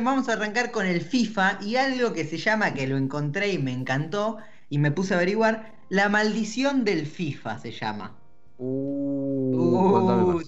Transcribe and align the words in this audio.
vamos 0.00 0.28
a 0.28 0.32
arrancar 0.34 0.70
con 0.70 0.86
el 0.86 1.02
FIFA 1.02 1.58
y 1.60 1.76
algo 1.76 2.14
que 2.14 2.24
se 2.24 2.38
llama, 2.38 2.72
que 2.72 2.86
lo 2.86 2.96
encontré 2.96 3.52
y 3.52 3.58
me 3.58 3.72
encantó 3.72 4.38
y 4.70 4.78
me 4.78 4.90
puse 4.90 5.12
a 5.12 5.18
averiguar, 5.18 5.84
la 5.90 6.08
maldición 6.08 6.84
del 6.84 7.06
FIFA 7.06 7.58
se 7.58 7.72
llama. 7.72 8.18
Uh, 8.56 10.38
Uh, 10.38 10.42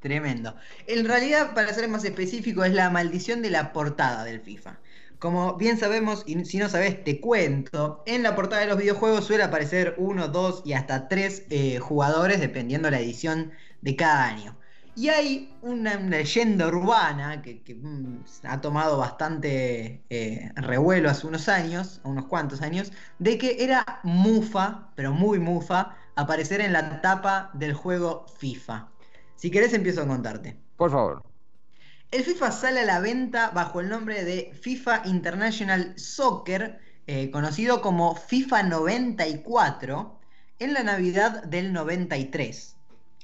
tremendo. 0.00 0.56
En 0.86 1.06
realidad, 1.06 1.54
para 1.54 1.72
ser 1.72 1.88
más 1.88 2.04
específico, 2.04 2.64
es 2.64 2.74
la 2.74 2.90
maldición 2.90 3.40
de 3.42 3.50
la 3.50 3.72
portada 3.72 4.24
del 4.24 4.40
FIFA. 4.42 4.80
Como 5.18 5.56
bien 5.56 5.78
sabemos, 5.78 6.22
y 6.26 6.44
si 6.44 6.58
no 6.58 6.68
sabes, 6.68 7.02
te 7.02 7.20
cuento, 7.20 8.02
en 8.06 8.22
la 8.22 8.34
portada 8.34 8.60
de 8.62 8.68
los 8.68 8.76
videojuegos 8.78 9.26
suele 9.26 9.42
aparecer 9.44 9.94
uno, 9.98 10.28
dos 10.28 10.62
y 10.66 10.74
hasta 10.74 11.08
tres 11.08 11.46
eh, 11.50 11.78
jugadores, 11.78 12.40
dependiendo 12.40 12.90
la 12.90 13.00
edición 13.00 13.52
de 13.80 13.96
cada 13.96 14.26
año. 14.26 14.58
Y 14.96 15.10
hay 15.10 15.54
una, 15.60 15.96
leyenda 15.96 16.68
urbana 16.68 17.42
que, 17.42 17.62
que, 17.62 17.74
mm, 17.74 18.24
ha 18.44 18.62
tomado 18.62 18.96
bastante 18.96 20.02
eh, 20.08 20.50
revuelo 20.56 21.10
hace 21.10 21.26
unos 21.26 21.50
años, 21.50 22.00
unos 22.02 22.24
cuantos 22.24 22.62
años, 22.62 22.90
de 23.18 23.36
que 23.36 23.62
era 23.62 24.00
mufa, 24.04 24.88
pero 24.94 25.12
muy 25.12 25.38
mufa, 25.38 25.94
aparecer 26.14 26.62
en 26.62 26.72
la 26.72 27.02
tapa 27.02 27.50
del 27.52 27.74
juego 27.74 28.24
FIFA. 28.38 28.88
Si 29.36 29.50
querés 29.50 29.74
empiezo 29.74 30.00
a 30.00 30.08
contarte. 30.08 30.56
Por 30.78 30.90
favor. 30.90 31.22
El 32.10 32.24
FIFA 32.24 32.50
sale 32.50 32.80
a 32.80 32.84
la 32.86 33.00
venta 33.00 33.50
bajo 33.50 33.80
el 33.80 33.90
nombre 33.90 34.24
de 34.24 34.52
FIFA 34.62 35.02
International 35.04 35.92
Soccer, 35.98 36.80
eh, 37.06 37.30
conocido 37.30 37.82
como 37.82 38.14
FIFA 38.14 38.62
94, 38.62 40.18
en 40.58 40.72
la 40.72 40.82
Navidad 40.82 41.42
del 41.44 41.74
93. 41.74 42.75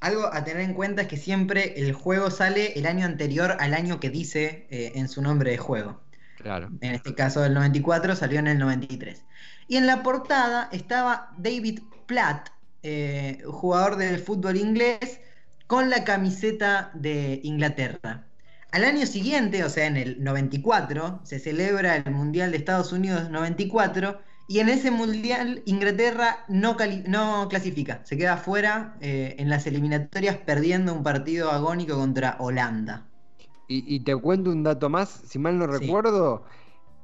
Algo 0.02 0.34
a 0.34 0.42
tener 0.42 0.62
en 0.62 0.74
cuenta 0.74 1.02
es 1.02 1.08
que 1.08 1.16
siempre 1.16 1.74
el 1.76 1.92
juego 1.92 2.32
sale 2.32 2.72
el 2.76 2.86
año 2.86 3.06
anterior 3.06 3.56
al 3.60 3.72
año 3.72 4.00
que 4.00 4.10
dice 4.10 4.66
eh, 4.68 4.90
en 4.96 5.08
su 5.08 5.22
nombre 5.22 5.52
de 5.52 5.58
juego. 5.58 6.00
Claro. 6.38 6.70
En 6.80 6.92
este 6.92 7.14
caso 7.14 7.44
el 7.44 7.54
94 7.54 8.16
salió 8.16 8.40
en 8.40 8.48
el 8.48 8.58
93. 8.58 9.22
Y 9.68 9.76
en 9.76 9.86
la 9.86 10.02
portada 10.02 10.68
estaba 10.72 11.30
David 11.38 11.82
Platt, 12.06 12.48
eh, 12.82 13.42
jugador 13.46 13.94
del 13.94 14.18
fútbol 14.18 14.56
inglés, 14.56 15.20
con 15.68 15.88
la 15.88 16.02
camiseta 16.02 16.90
de 16.94 17.38
Inglaterra. 17.44 18.26
Al 18.72 18.84
año 18.84 19.06
siguiente, 19.06 19.62
o 19.62 19.70
sea, 19.70 19.86
en 19.86 19.96
el 19.96 20.24
94, 20.24 21.20
se 21.22 21.38
celebra 21.38 21.94
el 21.94 22.10
Mundial 22.10 22.50
de 22.50 22.56
Estados 22.56 22.90
Unidos 22.90 23.30
94 23.30 24.20
y 24.46 24.60
en 24.60 24.68
ese 24.68 24.90
Mundial 24.90 25.62
Inglaterra 25.66 26.44
no, 26.48 26.76
clasifica, 27.48 28.00
se 28.04 28.16
queda 28.16 28.36
fuera 28.36 28.96
eh, 29.00 29.36
en 29.38 29.48
las 29.50 29.66
eliminatorias 29.66 30.36
perdiendo 30.38 30.92
un 30.94 31.02
partido 31.02 31.50
agónico 31.50 31.96
contra 31.96 32.36
Holanda. 32.38 33.06
Y, 33.66 33.96
y 33.96 34.00
te 34.00 34.14
cuento 34.16 34.50
un 34.50 34.62
dato 34.62 34.88
más, 34.88 35.08
si 35.10 35.38
mal 35.38 35.58
no 35.58 35.66
Sí. 35.68 35.76
recuerdo, 35.80 36.44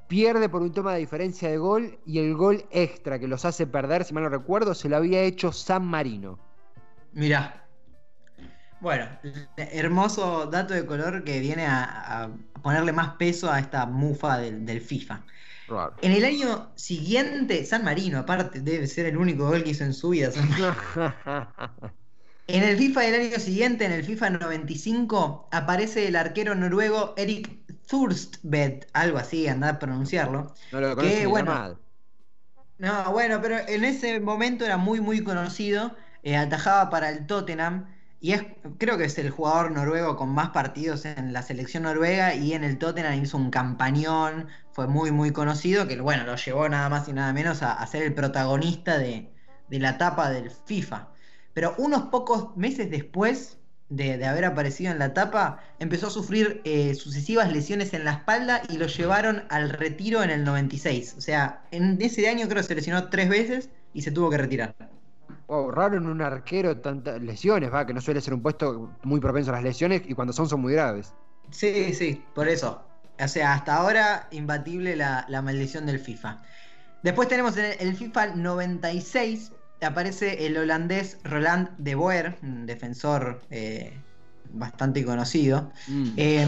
pierde 0.08 0.48
por 0.50 0.62
un 0.62 0.72
tema 0.72 0.94
de 0.94 1.00
diferencia 1.00 1.50
de 1.50 1.58
gol 1.58 2.00
y 2.06 2.18
el 2.20 2.34
gol 2.36 2.66
extra 2.70 3.18
que 3.20 3.28
los 3.28 3.44
hace 3.46 3.66
perder, 3.66 4.04
si 4.04 4.14
mal 4.14 4.24
no 4.24 4.30
recuerdo, 4.30 4.74
se 4.74 4.88
lo 4.88 4.96
había 4.98 5.22
hecho 5.22 5.52
San 5.52 5.86
Marino. 5.86 6.40
Mirá. 7.12 7.68
Bueno, 8.80 9.06
hermoso 9.56 10.46
dato 10.46 10.72
de 10.74 10.86
color 10.86 11.24
que 11.24 11.40
viene 11.40 11.66
a, 11.66 12.24
a 12.24 12.36
ponerle 12.62 12.92
más 12.92 13.14
peso 13.16 13.50
a 13.50 13.58
esta 13.58 13.86
mufa 13.86 14.38
del, 14.38 14.64
del 14.64 14.80
FIFA. 14.80 15.24
Raro. 15.68 15.96
En 16.00 16.12
el 16.12 16.24
año 16.24 16.72
siguiente, 16.76 17.64
San 17.64 17.84
Marino, 17.84 18.18
aparte, 18.18 18.60
debe 18.60 18.86
ser 18.86 19.06
el 19.06 19.16
único 19.16 19.46
gol 19.46 19.64
que 19.64 19.70
hizo 19.70 19.84
en 19.84 19.94
su 19.94 20.10
vida. 20.10 20.30
San 20.30 20.48
Marino. 20.48 20.76
En 22.46 22.62
el 22.62 22.78
FIFA 22.78 23.00
del 23.02 23.20
año 23.32 23.38
siguiente, 23.40 23.84
en 23.84 23.92
el 23.92 24.04
FIFA 24.04 24.30
95, 24.30 25.48
aparece 25.52 26.08
el 26.08 26.16
arquero 26.16 26.54
noruego 26.54 27.12
Erik 27.18 27.50
Thurstvedt, 27.86 28.86
algo 28.94 29.18
así, 29.18 29.46
andá 29.48 29.68
a 29.68 29.78
pronunciarlo. 29.78 30.54
no 30.72 30.80
lo 30.80 30.96
Que, 30.96 31.26
bueno. 31.26 31.78
No, 32.78 33.12
bueno, 33.12 33.40
pero 33.42 33.58
en 33.58 33.84
ese 33.84 34.18
momento 34.20 34.64
era 34.64 34.78
muy, 34.78 35.00
muy 35.00 35.22
conocido. 35.22 35.94
eh, 36.22 36.36
atajaba 36.36 36.88
para 36.90 37.10
el 37.10 37.26
Tottenham. 37.26 37.86
Y 38.20 38.32
es, 38.32 38.42
creo 38.78 38.98
que 38.98 39.04
es 39.04 39.18
el 39.18 39.30
jugador 39.30 39.70
noruego 39.70 40.16
con 40.16 40.30
más 40.30 40.50
partidos 40.50 41.04
en 41.04 41.32
la 41.32 41.42
selección 41.42 41.84
noruega. 41.84 42.34
Y 42.34 42.52
en 42.54 42.64
el 42.64 42.78
Tottenham 42.78 43.22
hizo 43.22 43.36
un 43.36 43.50
campañón. 43.50 44.48
Fue 44.72 44.86
muy, 44.88 45.10
muy 45.12 45.32
conocido. 45.32 45.86
Que 45.86 46.00
bueno, 46.00 46.24
lo 46.24 46.36
llevó 46.36 46.68
nada 46.68 46.88
más 46.88 47.08
y 47.08 47.12
nada 47.12 47.32
menos 47.32 47.62
a, 47.62 47.72
a 47.74 47.86
ser 47.86 48.02
el 48.02 48.14
protagonista 48.14 48.98
de, 48.98 49.32
de 49.68 49.78
la 49.78 49.98
tapa 49.98 50.30
del 50.30 50.50
FIFA. 50.50 51.08
Pero 51.52 51.74
unos 51.78 52.04
pocos 52.04 52.56
meses 52.56 52.90
después 52.90 53.58
de, 53.88 54.18
de 54.18 54.26
haber 54.26 54.44
aparecido 54.44 54.92
en 54.92 54.98
la 54.98 55.14
tapa, 55.14 55.62
empezó 55.78 56.08
a 56.08 56.10
sufrir 56.10 56.60
eh, 56.64 56.94
sucesivas 56.94 57.52
lesiones 57.52 57.94
en 57.94 58.04
la 58.04 58.12
espalda 58.12 58.62
y 58.68 58.76
lo 58.78 58.86
llevaron 58.86 59.44
al 59.48 59.70
retiro 59.70 60.22
en 60.22 60.30
el 60.30 60.44
96. 60.44 61.14
O 61.16 61.20
sea, 61.20 61.66
en 61.70 62.00
ese 62.02 62.28
año 62.28 62.48
creo 62.48 62.62
que 62.62 62.68
se 62.68 62.74
lesionó 62.74 63.08
tres 63.10 63.28
veces 63.28 63.70
y 63.92 64.02
se 64.02 64.10
tuvo 64.12 64.30
que 64.30 64.38
retirar. 64.38 64.74
Raro 65.48 65.96
en 65.96 66.06
un 66.06 66.20
arquero 66.22 66.80
tantas 66.80 67.20
lesiones, 67.22 67.72
va, 67.72 67.86
que 67.86 67.94
no 67.94 68.00
suele 68.00 68.20
ser 68.20 68.34
un 68.34 68.42
puesto 68.42 68.98
muy 69.02 69.20
propenso 69.20 69.50
a 69.50 69.54
las 69.54 69.62
lesiones 69.64 70.02
y 70.06 70.14
cuando 70.14 70.32
son 70.32 70.48
son 70.48 70.60
muy 70.60 70.72
graves. 70.74 71.16
Sí, 71.50 71.94
sí, 71.94 72.30
por 72.34 72.48
eso. 72.48 72.92
O 73.20 73.28
sea, 73.28 73.54
hasta 73.54 73.76
ahora 73.76 74.28
imbatible 74.30 74.96
la, 74.96 75.24
la 75.28 75.42
maldición 75.42 75.86
del 75.86 75.98
FIFA. 75.98 76.42
Después 77.02 77.28
tenemos 77.28 77.56
en 77.56 77.66
el, 77.66 77.76
el 77.80 77.96
FIFA 77.96 78.36
96, 78.36 79.54
aparece 79.80 80.46
el 80.46 80.56
holandés 80.58 81.20
Roland 81.24 81.76
de 81.78 81.94
Boer, 81.96 82.38
un 82.42 82.66
defensor 82.66 83.46
eh, 83.50 84.06
bastante 84.44 85.04
conocido. 85.04 85.72
Mm. 85.86 86.08
Eh, 86.16 86.46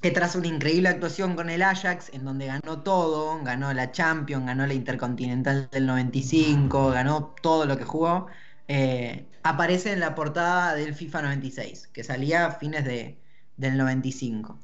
que 0.00 0.10
tras 0.10 0.34
una 0.34 0.48
increíble 0.48 0.88
actuación 0.88 1.36
con 1.36 1.50
el 1.50 1.62
Ajax, 1.62 2.10
en 2.12 2.24
donde 2.24 2.46
ganó 2.46 2.82
todo, 2.82 3.42
ganó 3.42 3.72
la 3.74 3.92
Champions, 3.92 4.46
ganó 4.46 4.66
la 4.66 4.74
Intercontinental 4.74 5.68
del 5.70 5.86
95, 5.86 6.90
ganó 6.90 7.34
todo 7.42 7.66
lo 7.66 7.76
que 7.76 7.84
jugó, 7.84 8.26
eh, 8.68 9.26
aparece 9.42 9.92
en 9.92 10.00
la 10.00 10.14
portada 10.14 10.74
del 10.74 10.94
FIFA 10.94 11.22
96, 11.22 11.88
que 11.88 12.04
salía 12.04 12.46
a 12.46 12.52
fines 12.52 12.84
de, 12.84 13.18
del 13.56 13.76
95. 13.76 14.58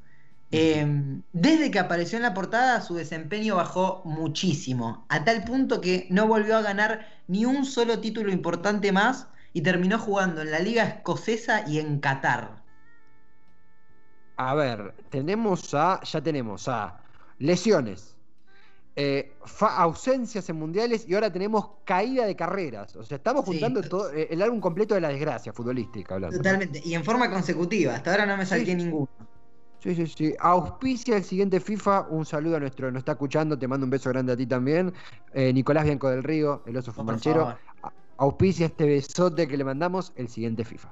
Eh, 0.51 1.21
desde 1.33 1.71
que 1.71 1.79
apareció 1.79 2.17
en 2.17 2.23
la 2.23 2.33
portada, 2.33 2.81
su 2.81 2.95
desempeño 2.95 3.57
bajó 3.57 4.01
muchísimo, 4.05 5.05
a 5.09 5.23
tal 5.23 5.43
punto 5.43 5.81
que 5.81 6.07
no 6.09 6.25
volvió 6.27 6.57
a 6.57 6.61
ganar 6.61 7.07
ni 7.27 7.45
un 7.45 7.65
solo 7.65 7.99
título 7.99 8.31
importante 8.31 8.91
más 8.91 9.27
y 9.53 9.61
terminó 9.61 9.99
jugando 9.99 10.41
en 10.41 10.51
la 10.51 10.59
Liga 10.59 10.83
Escocesa 10.83 11.67
y 11.67 11.79
en 11.79 11.99
Qatar. 11.99 12.63
A 14.37 14.53
ver, 14.55 14.93
tenemos 15.09 15.73
a. 15.73 15.99
Ya 16.03 16.21
tenemos 16.21 16.67
a 16.67 16.99
lesiones, 17.39 18.15
eh, 18.95 19.33
ausencias 19.61 20.49
en 20.49 20.55
mundiales 20.57 21.07
y 21.07 21.13
ahora 21.15 21.31
tenemos 21.31 21.69
caída 21.85 22.25
de 22.25 22.35
carreras. 22.35 22.95
O 22.95 23.03
sea, 23.03 23.17
estamos 23.17 23.45
Sí. 23.45 23.51
juntando 23.51 23.81
todo, 23.83 24.11
eh, 24.13 24.27
el 24.31 24.41
álbum 24.41 24.59
completo 24.59 24.95
de 24.95 25.01
la 25.01 25.09
desgracia 25.09 25.53
futbolística 25.53 26.15
hablando. 26.15 26.37
Totalmente, 26.37 26.81
y 26.83 26.93
en 26.93 27.03
forma 27.03 27.29
consecutiva. 27.29 27.95
Hasta 27.95 28.11
ahora 28.11 28.25
no 28.25 28.37
me 28.37 28.45
salté 28.45 28.65
Sí. 28.67 28.75
ninguno. 28.75 29.07
Sí, 29.79 29.93
sí, 29.95 30.07
sí. 30.07 30.33
Auspicia 30.39 31.17
el 31.17 31.23
siguiente 31.23 31.59
FIFA. 31.59 32.07
Un 32.09 32.25
saludo 32.25 32.57
a 32.57 32.59
nuestro, 32.59 32.91
nos 32.91 33.01
está 33.01 33.11
escuchando, 33.13 33.57
te 33.57 33.67
mando 33.67 33.85
un 33.85 33.91
beso 33.91 34.09
grande 34.09 34.33
a 34.33 34.37
ti 34.37 34.47
también. 34.47 34.91
Eh, 35.33 35.53
Nicolás 35.53 35.85
Bianco 35.85 36.09
del 36.09 36.23
Río, 36.23 36.63
el 36.65 36.75
oso 36.77 36.91
fumanchero. 36.91 37.55
Auspicia 38.17 38.65
este 38.65 38.85
besote 38.85 39.47
que 39.47 39.55
le 39.55 39.63
mandamos 39.63 40.11
el 40.15 40.27
siguiente 40.29 40.65
FIFA. 40.65 40.89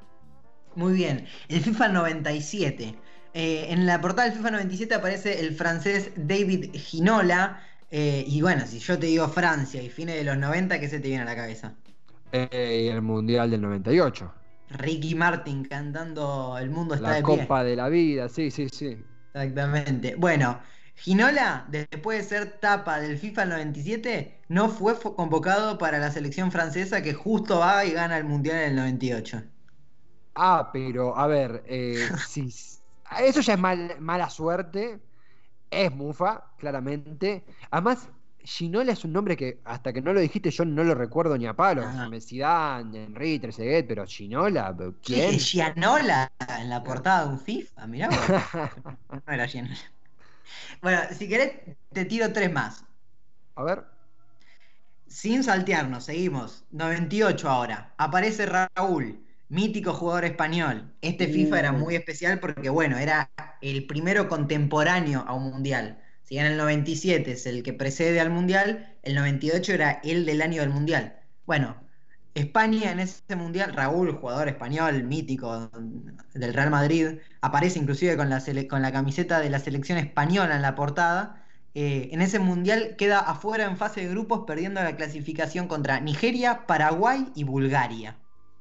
Muy 0.75 0.93
bien. 0.93 1.25
El 1.49 1.61
FIFA 1.61 1.87
97. 1.87 2.95
Eh, 3.35 3.67
en 3.73 3.85
la 3.85 3.99
portada 4.01 4.27
del 4.29 4.37
FIFA 4.37 4.51
97 4.51 4.95
aparece 4.95 5.39
el 5.41 5.55
francés 5.55 6.11
David 6.15 6.73
Ginola. 6.73 7.61
eh, 7.91 8.23
y 8.27 8.41
bueno, 8.41 8.65
si 8.65 8.79
yo 8.79 8.97
te 8.99 9.07
digo 9.07 9.27
Francia 9.29 9.81
y 9.83 9.89
fines 9.89 10.15
de 10.15 10.23
los 10.23 10.37
90, 10.37 10.79
¿qué 10.79 10.87
se 10.89 10.99
te 10.99 11.07
viene 11.09 11.23
a 11.23 11.25
la 11.25 11.35
cabeza? 11.35 11.77
Eh, 12.31 12.83
y 12.85 12.87
el 12.89 13.01
Mundial 13.01 13.49
del 13.49 13.61
98. 13.61 14.31
Ricky 14.69 15.15
Martin 15.15 15.63
cantando 15.65 16.55
El 16.59 16.69
mundo 16.69 16.93
está 16.95 17.11
La 17.11 17.15
de 17.15 17.23
pie. 17.23 17.47
Copa 17.47 17.63
de 17.63 17.75
la 17.75 17.89
Vida, 17.89 18.29
sí, 18.29 18.51
sí, 18.51 18.69
sí. 18.69 19.05
Exactamente. 19.33 20.15
Bueno, 20.15 20.61
Ginola, 20.95 21.65
después 21.69 22.17
de 22.19 22.23
ser 22.37 22.59
tapa 22.59 22.99
del 22.99 23.17
FIFA 23.19 23.45
97, 23.45 24.41
no 24.47 24.69
fue 24.69 24.99
convocado 24.99 25.77
para 25.77 25.99
la 25.99 26.09
selección 26.11 26.51
francesa 26.51 27.01
que 27.03 27.13
justo 27.13 27.59
va 27.59 27.85
y 27.85 27.91
gana 27.91 28.17
el 28.17 28.23
Mundial 28.25 28.57
en 28.57 28.69
el 28.69 28.75
98. 28.77 29.43
Ah, 30.35 30.69
pero 30.73 31.17
a 31.17 31.27
ver, 31.27 31.63
eh, 31.67 32.09
eso 33.21 33.41
ya 33.41 33.53
es 33.53 33.59
mal- 33.59 33.99
mala 33.99 34.29
suerte. 34.29 34.99
Es 35.69 35.91
Mufa, 35.93 36.45
claramente. 36.57 37.43
Además, 37.71 38.07
Ginola 38.39 38.91
es 38.93 39.03
un 39.03 39.11
nombre 39.13 39.35
que 39.35 39.59
hasta 39.65 39.91
que 39.91 40.01
no 40.01 40.13
lo 40.13 40.19
dijiste 40.19 40.51
yo 40.51 40.63
no 40.65 40.83
lo 40.83 40.93
recuerdo 40.93 41.35
ni 41.37 41.47
a 41.47 41.53
palo. 41.55 41.83
Zidane, 42.21 43.05
Henry, 43.05 43.39
Trezeguet, 43.39 43.87
pero 43.87 44.05
Ginola, 44.05 44.75
¿quién? 45.03 45.31
¿Qué? 45.31 45.39
Gianola 45.39 46.31
en 46.59 46.69
la 46.69 46.83
portada 46.83 47.25
de 47.25 47.29
un 47.31 47.39
FIFA, 47.39 47.87
mirá. 47.87 48.09
No 49.27 49.33
era 49.33 49.47
Gianola. 49.47 49.75
Bueno, 50.81 51.01
si 51.17 51.27
querés, 51.27 51.75
te 51.91 52.05
tiro 52.05 52.31
tres 52.31 52.51
más. 52.53 52.85
a 53.55 53.63
ver. 53.63 53.83
Sin 55.07 55.43
saltearnos, 55.43 56.03
seguimos. 56.05 56.65
98 56.71 57.49
ahora. 57.49 57.93
Aparece 57.97 58.45
Raúl. 58.45 59.24
Mítico 59.49 59.93
jugador 59.93 60.25
español. 60.25 60.95
Este 61.01 61.27
FIFA 61.27 61.59
era 61.59 61.71
muy 61.71 61.95
especial 61.95 62.39
porque, 62.39 62.69
bueno, 62.69 62.97
era 62.97 63.31
el 63.61 63.85
primero 63.87 64.27
contemporáneo 64.29 65.23
a 65.27 65.33
un 65.33 65.51
mundial. 65.51 66.01
Si 66.23 66.37
en 66.37 66.45
el 66.47 66.57
97 66.57 67.33
es 67.33 67.45
el 67.45 67.63
que 67.63 67.73
precede 67.73 68.19
al 68.19 68.31
mundial, 68.31 68.97
el 69.03 69.15
98 69.15 69.73
era 69.73 69.91
el 70.03 70.25
del 70.25 70.41
año 70.41 70.61
del 70.61 70.71
mundial. 70.71 71.19
Bueno, 71.45 71.77
España 72.33 72.91
en 72.91 72.99
ese 72.99 73.35
mundial, 73.35 73.73
Raúl, 73.73 74.11
jugador 74.13 74.47
español 74.49 75.03
mítico 75.03 75.69
del 76.33 76.53
Real 76.53 76.69
Madrid, 76.69 77.19
aparece 77.41 77.79
inclusive 77.79 78.17
con 78.17 78.29
la, 78.29 78.39
sele- 78.41 78.67
con 78.67 78.81
la 78.81 78.91
camiseta 78.91 79.39
de 79.39 79.49
la 79.49 79.59
selección 79.59 79.97
española 79.97 80.55
en 80.55 80.61
la 80.61 80.75
portada. 80.75 81.45
Eh, 81.73 82.09
en 82.11 82.21
ese 82.21 82.39
mundial 82.39 82.95
queda 82.97 83.19
afuera 83.19 83.65
en 83.65 83.77
fase 83.77 84.01
de 84.01 84.09
grupos, 84.09 84.43
perdiendo 84.47 84.81
la 84.83 84.95
clasificación 84.97 85.67
contra 85.67 85.99
Nigeria, 85.99 86.65
Paraguay 86.67 87.31
y 87.35 87.43
Bulgaria. 87.43 88.17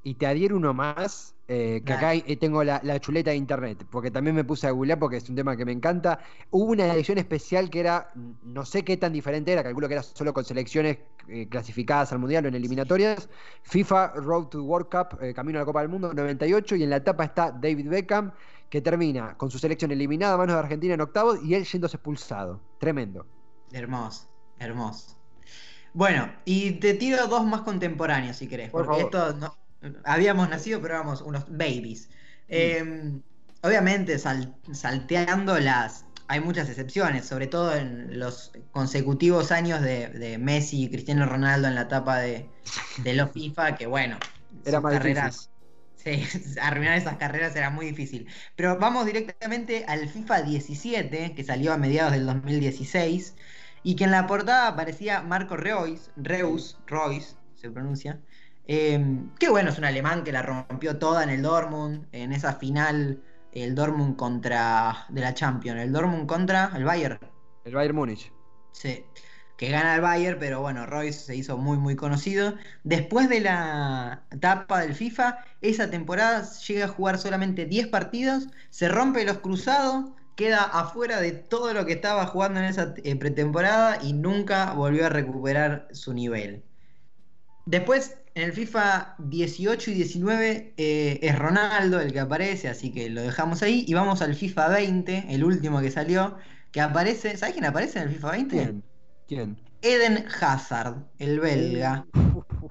Y 0.06 0.14
te 0.16 0.26
adhiero 0.26 0.56
uno 0.56 0.74
más, 0.74 1.34
eh, 1.48 1.82
que 1.84 1.92
acá 1.94 2.12
tengo 2.38 2.62
la, 2.62 2.78
la 2.84 3.00
chuleta 3.00 3.30
de 3.30 3.36
internet, 3.36 3.86
porque 3.90 4.10
también 4.10 4.36
me 4.36 4.44
puse 4.44 4.66
a 4.66 4.70
googlear 4.70 4.98
porque 4.98 5.16
es 5.16 5.28
un 5.30 5.34
tema 5.34 5.56
que 5.56 5.64
me 5.64 5.72
encanta. 5.72 6.20
Hubo 6.50 6.72
una 6.72 6.92
edición 6.92 7.16
especial 7.16 7.70
que 7.70 7.80
era, 7.80 8.12
no 8.42 8.66
sé 8.66 8.84
qué 8.84 8.98
tan 8.98 9.14
diferente 9.14 9.52
era, 9.52 9.62
calculo 9.62 9.88
que 9.88 9.94
era 9.94 10.02
solo 10.02 10.34
con 10.34 10.44
selecciones 10.44 10.98
eh, 11.28 11.48
clasificadas 11.48 12.12
al 12.12 12.18
Mundial 12.18 12.44
o 12.44 12.48
en 12.48 12.54
eliminatorias. 12.54 13.30
FIFA 13.62 14.08
Road 14.16 14.48
to 14.48 14.62
World 14.62 14.88
Cup, 14.90 15.18
eh, 15.22 15.32
Camino 15.32 15.58
a 15.58 15.62
la 15.62 15.66
Copa 15.66 15.80
del 15.80 15.88
Mundo, 15.88 16.12
98, 16.12 16.76
y 16.76 16.82
en 16.82 16.90
la 16.90 16.96
etapa 16.96 17.24
está 17.24 17.50
David 17.50 17.88
Beckham, 17.88 18.32
que 18.68 18.82
termina 18.82 19.36
con 19.38 19.50
su 19.50 19.58
selección 19.58 19.90
eliminada 19.90 20.34
a 20.34 20.36
manos 20.36 20.54
de 20.56 20.60
Argentina 20.60 20.94
en 20.94 21.00
octavos 21.00 21.42
y 21.42 21.54
él 21.54 21.64
yéndose 21.64 21.96
expulsado. 21.96 22.60
Tremendo. 22.78 23.24
Hermoso, 23.72 24.28
hermoso. 24.58 25.16
Bueno, 25.94 26.30
y 26.44 26.72
te 26.72 26.94
tiro 26.94 27.26
dos 27.28 27.44
más 27.46 27.60
contemporáneos 27.62 28.36
si 28.36 28.48
querés, 28.48 28.70
Por 28.70 28.84
porque 28.84 29.02
favor. 29.02 29.14
esto 29.14 29.38
no- 29.38 29.63
habíamos 30.04 30.48
nacido, 30.48 30.80
pero 30.80 30.94
éramos 30.94 31.22
unos 31.22 31.46
babies. 31.48 32.10
Eh, 32.48 33.20
obviamente, 33.62 34.18
sal- 34.18 34.60
salteando 34.72 35.58
las. 35.58 36.06
Hay 36.26 36.40
muchas 36.40 36.68
excepciones, 36.70 37.26
sobre 37.26 37.46
todo 37.48 37.74
en 37.76 38.18
los 38.18 38.50
consecutivos 38.70 39.52
años 39.52 39.82
de, 39.82 40.08
de 40.08 40.38
Messi 40.38 40.84
y 40.84 40.90
Cristiano 40.90 41.26
Ronaldo 41.26 41.68
en 41.68 41.74
la 41.74 41.82
etapa 41.82 42.18
de, 42.18 42.50
de 42.96 43.12
los 43.14 43.30
FIFA, 43.32 43.76
que 43.76 43.86
bueno, 43.86 44.26
Era 44.64 44.80
más 44.80 44.92
carreras. 44.94 45.50
Sí, 45.96 46.24
arruinar 46.60 46.98
esas 46.98 47.16
carreras 47.18 47.54
era 47.56 47.70
muy 47.70 47.86
difícil. 47.86 48.28
Pero 48.56 48.78
vamos 48.78 49.06
directamente 49.06 49.84
al 49.86 50.08
FIFA 50.08 50.42
17, 50.42 51.34
que 51.34 51.44
salió 51.44 51.72
a 51.72 51.78
mediados 51.78 52.12
del 52.12 52.26
2016, 52.26 53.36
y 53.82 53.96
que 53.96 54.04
en 54.04 54.10
la 54.10 54.26
portada 54.26 54.68
aparecía 54.68 55.22
Marco 55.22 55.56
Reus, 55.56 56.10
Reus, 56.16 56.82
Royce, 56.86 57.36
se 57.54 57.70
pronuncia. 57.70 58.22
Eh, 58.66 58.98
que 59.38 59.48
bueno, 59.48 59.70
es 59.70 59.78
un 59.78 59.84
alemán 59.84 60.24
que 60.24 60.32
la 60.32 60.42
rompió 60.42 60.98
toda 60.98 61.22
en 61.22 61.30
el 61.30 61.42
Dortmund, 61.42 62.06
en 62.12 62.32
esa 62.32 62.54
final, 62.54 63.22
el 63.52 63.74
Dortmund 63.74 64.16
contra, 64.16 65.06
de 65.10 65.20
la 65.20 65.34
Champions, 65.34 65.80
el 65.80 65.92
Dortmund 65.92 66.26
contra 66.26 66.72
el 66.74 66.84
Bayern. 66.84 67.18
El 67.64 67.74
Bayern 67.74 67.96
Múnich. 67.96 68.32
Sí, 68.72 69.04
que 69.56 69.70
gana 69.70 69.94
el 69.94 70.00
Bayern, 70.00 70.38
pero 70.38 70.60
bueno, 70.60 70.86
Royce 70.86 71.20
se 71.20 71.36
hizo 71.36 71.56
muy 71.56 71.78
muy 71.78 71.94
conocido. 71.96 72.54
Después 72.82 73.28
de 73.28 73.40
la 73.40 74.24
etapa 74.30 74.80
del 74.80 74.94
FIFA, 74.94 75.38
esa 75.60 75.90
temporada 75.90 76.42
llega 76.66 76.86
a 76.86 76.88
jugar 76.88 77.18
solamente 77.18 77.66
10 77.66 77.88
partidos, 77.88 78.48
se 78.70 78.88
rompe 78.88 79.24
los 79.24 79.38
cruzados, 79.38 80.10
queda 80.34 80.64
afuera 80.64 81.20
de 81.20 81.32
todo 81.32 81.72
lo 81.74 81.86
que 81.86 81.92
estaba 81.92 82.26
jugando 82.26 82.60
en 82.60 82.66
esa 82.66 82.94
eh, 83.04 83.16
pretemporada 83.16 83.98
y 84.02 84.12
nunca 84.14 84.72
volvió 84.72 85.06
a 85.06 85.08
recuperar 85.10 85.88
su 85.92 86.12
nivel. 86.14 86.64
Después, 87.66 88.18
en 88.34 88.42
el 88.42 88.52
FIFA 88.52 89.14
18 89.18 89.90
y 89.90 89.94
19 89.94 90.74
eh, 90.76 91.18
es 91.22 91.38
Ronaldo 91.38 92.00
el 92.00 92.12
que 92.12 92.20
aparece, 92.20 92.68
así 92.68 92.90
que 92.90 93.08
lo 93.08 93.22
dejamos 93.22 93.62
ahí. 93.62 93.84
Y 93.86 93.94
vamos 93.94 94.22
al 94.22 94.34
FIFA 94.34 94.68
20, 94.68 95.26
el 95.28 95.44
último 95.44 95.80
que 95.80 95.90
salió, 95.90 96.36
que 96.72 96.80
aparece. 96.80 97.36
¿Sabes 97.36 97.54
quién 97.54 97.64
aparece 97.64 98.00
en 98.00 98.08
el 98.08 98.14
FIFA 98.14 98.30
20? 98.32 98.56
¿Quién? 98.56 98.84
¿Quién? 99.28 99.56
Eden 99.82 100.24
Hazard, 100.40 100.96
el 101.18 101.38
belga. 101.38 102.06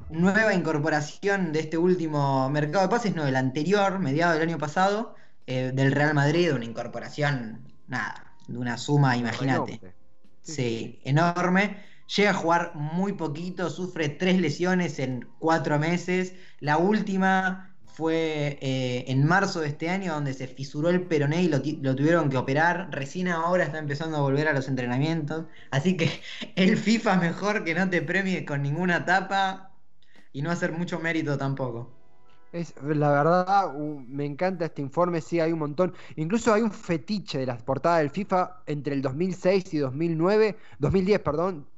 Nueva 0.09 0.53
incorporación 0.53 1.53
de 1.53 1.61
este 1.61 1.77
último 1.77 2.49
mercado 2.49 2.85
de 2.85 2.89
pases, 2.89 3.15
no, 3.15 3.25
el 3.25 3.35
anterior, 3.35 3.99
mediado 3.99 4.33
del 4.33 4.49
año 4.49 4.57
pasado, 4.57 5.15
eh, 5.47 5.71
del 5.73 5.91
Real 5.91 6.13
Madrid, 6.13 6.53
una 6.53 6.65
incorporación, 6.65 7.73
nada, 7.87 8.35
de 8.47 8.57
una 8.57 8.77
suma, 8.77 9.15
imagínate. 9.15 9.79
Sí, 10.41 10.99
enorme. 11.03 11.77
Llega 12.15 12.31
a 12.31 12.33
jugar 12.33 12.75
muy 12.75 13.13
poquito, 13.13 13.69
sufre 13.69 14.09
tres 14.09 14.39
lesiones 14.39 14.99
en 14.99 15.27
cuatro 15.39 15.79
meses. 15.79 16.33
La 16.59 16.77
última 16.77 17.75
fue 17.85 18.59
eh, 18.61 19.05
en 19.07 19.25
marzo 19.25 19.61
de 19.61 19.67
este 19.69 19.89
año, 19.89 20.13
donde 20.13 20.33
se 20.33 20.47
fisuró 20.47 20.89
el 20.89 21.07
peroné 21.07 21.43
y 21.43 21.47
lo, 21.47 21.57
lo 21.81 21.95
tuvieron 21.95 22.29
que 22.29 22.37
operar. 22.37 22.89
Recién 22.91 23.29
ahora 23.29 23.63
está 23.63 23.79
empezando 23.79 24.17
a 24.17 24.21
volver 24.21 24.47
a 24.47 24.53
los 24.53 24.67
entrenamientos. 24.67 25.45
Así 25.71 25.97
que 25.97 26.21
el 26.55 26.77
FIFA 26.77 27.15
mejor 27.17 27.63
que 27.63 27.73
no 27.73 27.89
te 27.89 28.01
premie 28.01 28.45
con 28.45 28.61
ninguna 28.61 29.05
tapa 29.05 29.71
y 30.31 30.41
no 30.43 30.51
hacer 30.51 30.71
mucho 30.71 30.99
mérito 30.99 31.37
tampoco. 31.37 31.89
Es, 32.51 32.75
la 32.83 33.09
verdad, 33.09 33.73
me 33.73 34.25
encanta 34.25 34.65
este 34.65 34.83
informe, 34.83 35.21
sí, 35.21 35.39
hay 35.39 35.51
un 35.51 35.59
montón. 35.59 35.93
Incluso 36.15 36.53
hay 36.53 36.61
un 36.61 36.71
fetiche 36.71 37.39
de 37.39 37.47
las 37.47 37.63
portadas 37.63 37.99
del 38.01 38.11
FIFA 38.11 38.61
entre 38.67 38.93
el 38.93 39.01
2006 39.01 39.73
y 39.73 39.77
2009, 39.79 40.57
2010, 40.77 41.19
perdón. 41.21 41.72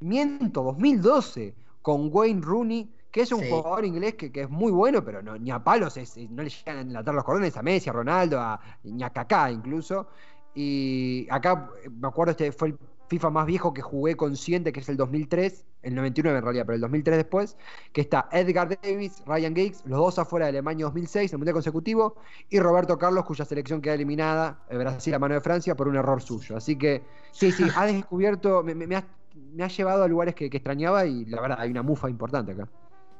Miento, 0.00 0.62
2012, 0.62 1.56
con 1.82 2.08
Wayne 2.12 2.40
Rooney, 2.42 2.94
que 3.10 3.22
es 3.22 3.32
un 3.32 3.38
Sí. 3.40 3.46
jugador 3.46 3.84
inglés 3.84 4.14
que, 4.14 4.30
que 4.30 4.42
es 4.42 4.50
muy 4.50 4.70
bueno, 4.72 5.04
pero 5.04 5.22
no, 5.22 5.38
ni 5.38 5.50
a 5.50 5.62
palos 5.64 5.96
es- 5.96 6.16
no 6.30 6.42
le 6.42 6.50
llegan 6.50 6.78
a 6.78 6.80
enlatar 6.82 7.14
los 7.14 7.24
cordones 7.24 7.56
a 7.56 7.62
Messi, 7.62 7.88
a 7.90 7.92
Ronaldo, 7.92 8.38
a, 8.40 8.60
ni 8.82 9.02
a 9.02 9.10
Kaká 9.10 9.50
incluso. 9.50 10.08
Y 10.54 11.26
acá 11.30 11.70
eh, 11.84 11.90
me 11.90 12.08
acuerdo, 12.08 12.30
este 12.32 12.52
fue 12.52 12.68
el 12.68 12.78
FIFA 13.08 13.30
más 13.30 13.46
viejo 13.46 13.72
que 13.72 13.82
jugué 13.82 14.16
consciente, 14.16 14.72
que 14.72 14.80
es 14.80 14.88
el 14.88 14.96
2003, 14.96 15.64
el 15.82 15.94
99 15.94 16.38
en 16.38 16.44
realidad, 16.44 16.64
pero 16.66 16.74
el 16.76 16.80
2003 16.80 17.16
después, 17.18 17.56
que 17.92 18.00
está 18.00 18.28
Edgar 18.32 18.68
Davis, 18.82 19.22
Ryan 19.24 19.54
Giggs, 19.54 19.84
los 19.86 19.98
dos 19.98 20.18
afuera 20.18 20.46
de 20.46 20.50
Alemania 20.50 20.86
2006, 20.86 21.32
el 21.32 21.38
mundial 21.38 21.54
consecutivo, 21.54 22.16
y 22.48 22.58
Roberto 22.58 22.98
Carlos, 22.98 23.24
cuya 23.24 23.44
selección 23.44 23.80
queda 23.80 23.94
eliminada, 23.94 24.64
eh, 24.68 24.76
Brasil 24.78 25.14
a 25.14 25.18
mano 25.18 25.34
de 25.34 25.40
Francia, 25.40 25.76
por 25.76 25.88
un 25.88 25.96
error 25.96 26.20
suyo. 26.22 26.56
Así 26.56 26.76
que, 26.76 27.06
sí, 27.30 27.52
sí, 27.52 27.70
ha 27.74 27.86
descubierto, 27.86 28.62
me, 28.64 28.74
me- 28.74 28.86
me 28.88 28.96
ha, 28.96 29.06
me 29.36 29.64
ha 29.64 29.68
llevado 29.68 30.02
a 30.02 30.08
lugares 30.08 30.34
que, 30.34 30.50
que 30.50 30.56
extrañaba 30.58 31.06
y 31.06 31.24
la 31.26 31.40
verdad, 31.40 31.58
hay 31.60 31.70
una 31.70 31.82
mufa 31.82 32.10
importante 32.10 32.52
acá. 32.52 32.68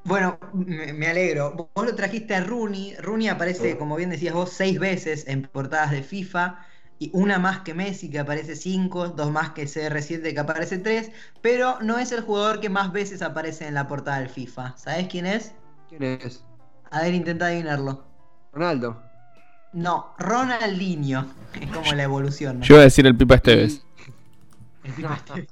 Bueno, 0.05 0.39
me, 0.53 0.93
me 0.93 1.09
alegro. 1.09 1.71
Vos 1.75 1.85
lo 1.85 1.95
trajiste 1.95 2.35
a 2.35 2.41
Rooney. 2.41 2.95
Rooney 2.97 3.29
aparece, 3.29 3.77
como 3.77 3.97
bien 3.97 4.11
decías 4.11 4.35
vos, 4.35 4.51
seis 4.51 4.79
veces 4.79 5.27
en 5.27 5.43
portadas 5.43 5.91
de 5.91 6.03
FIFA. 6.03 6.61
Y 6.99 7.11
una 7.13 7.39
más 7.39 7.61
que 7.61 7.75
Messi, 7.75 8.09
que 8.09 8.21
aparece 8.21 8.55
cinco. 8.55 9.09
Dos 9.09 9.33
más 9.33 9.51
que 9.51 9.65
CR7, 9.65 10.33
que 10.33 10.39
aparece 10.39 10.79
tres. 10.79 11.11
Pero 11.43 11.79
no 11.83 11.99
es 11.99 12.13
el 12.13 12.21
jugador 12.21 12.61
que 12.61 12.69
más 12.69 12.93
veces 12.93 13.21
aparece 13.21 13.67
en 13.67 13.75
la 13.75 13.89
portada 13.89 14.21
del 14.21 14.29
FIFA. 14.29 14.77
¿Sabés 14.77 15.09
quién 15.09 15.27
es? 15.27 15.53
¿Quién 15.89 16.05
es? 16.05 16.45
A 16.91 17.03
ver, 17.03 17.13
intenta 17.13 17.47
adivinarlo. 17.47 18.05
Ronaldo. 18.53 19.03
No, 19.73 20.15
Ronaldinho. 20.19 21.27
Es 21.61 21.71
como 21.71 21.91
la 21.95 22.03
evolución. 22.03 22.59
¿no? 22.59 22.65
Yo 22.65 22.75
iba 22.75 22.83
a 22.83 22.85
decir 22.85 23.07
el 23.07 23.17
Pipa 23.17 23.37
Esteves. 23.37 23.83
El 24.85 24.95
tipo 24.95 25.09
este. 25.13 25.49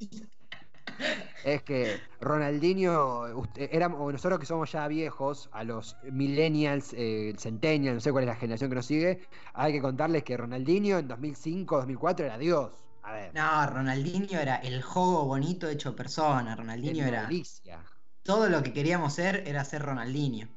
Es 1.44 1.62
que 1.62 2.00
Ronaldinho, 2.20 3.36
usted- 3.36 3.70
o 3.98 4.10
nosotros 4.12 4.40
que 4.40 4.46
somos 4.46 4.72
ya 4.72 4.88
viejos, 4.88 5.48
a 5.52 5.62
los 5.64 5.96
millennials, 6.04 6.94
eh, 6.96 7.34
centennials, 7.38 7.96
no 7.96 8.00
sé 8.00 8.12
cuál 8.12 8.24
es 8.24 8.28
la 8.28 8.36
generación 8.36 8.70
que 8.70 8.76
nos 8.76 8.86
sigue, 8.86 9.20
hay 9.52 9.72
que 9.72 9.82
contarles 9.82 10.24
que 10.24 10.36
Ronaldinho 10.36 10.98
en 10.98 11.08
2005, 11.08 11.76
2004 11.76 12.24
era 12.26 12.38
Dios. 12.38 12.72
A 13.02 13.12
ver, 13.12 13.34
No, 13.34 13.66
Ronaldinho 13.66 14.38
era 14.40 14.56
el 14.56 14.82
juego 14.82 15.26
bonito 15.26 15.68
hecho 15.68 15.94
persona. 15.94 16.56
Ronaldinho 16.56 17.06
era. 17.06 17.26
delicia. 17.26 17.84
Todo 18.22 18.48
lo 18.48 18.62
que 18.62 18.72
queríamos 18.72 19.12
ser 19.12 19.42
era 19.46 19.64
ser 19.64 19.82
Ronaldinho. 19.82 20.48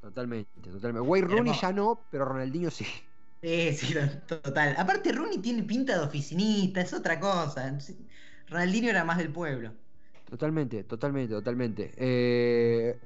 Totalmente, 0.00 0.70
totalmente. 0.70 1.06
Wayne 1.06 1.28
Rooney 1.28 1.52
ya 1.60 1.72
no, 1.72 2.00
pero 2.10 2.24
Ronaldinho 2.24 2.70
sí. 2.70 2.86
Sí, 3.42 3.72
sí, 3.74 3.94
to- 4.26 4.38
total. 4.42 4.74
Aparte, 4.78 5.12
Rooney 5.12 5.38
tiene 5.38 5.62
pinta 5.62 5.98
de 5.98 6.06
oficinista, 6.06 6.80
es 6.80 6.92
otra 6.92 7.20
cosa. 7.20 7.76
Ronaldinho 8.50 8.90
era 8.90 9.04
más 9.04 9.18
del 9.18 9.30
pueblo. 9.30 9.72
Totalmente, 10.28 10.84
totalmente, 10.84 11.34
totalmente. 11.34 11.92
Eh, 11.96 12.96